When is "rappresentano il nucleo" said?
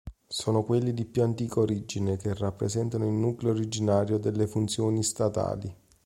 2.33-3.51